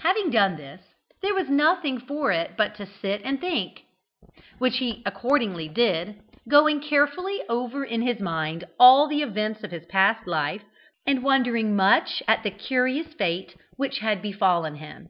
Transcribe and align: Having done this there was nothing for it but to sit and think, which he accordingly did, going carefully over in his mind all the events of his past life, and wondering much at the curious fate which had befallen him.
Having 0.00 0.28
done 0.30 0.56
this 0.56 0.82
there 1.22 1.34
was 1.34 1.48
nothing 1.48 1.96
for 2.00 2.30
it 2.30 2.50
but 2.54 2.74
to 2.74 2.84
sit 2.84 3.22
and 3.24 3.40
think, 3.40 3.84
which 4.58 4.76
he 4.76 5.02
accordingly 5.06 5.68
did, 5.70 6.20
going 6.46 6.80
carefully 6.82 7.40
over 7.48 7.82
in 7.82 8.02
his 8.02 8.20
mind 8.20 8.64
all 8.78 9.08
the 9.08 9.22
events 9.22 9.64
of 9.64 9.70
his 9.70 9.86
past 9.86 10.26
life, 10.26 10.64
and 11.06 11.24
wondering 11.24 11.74
much 11.74 12.22
at 12.28 12.42
the 12.42 12.50
curious 12.50 13.14
fate 13.14 13.56
which 13.76 14.00
had 14.00 14.20
befallen 14.20 14.74
him. 14.74 15.08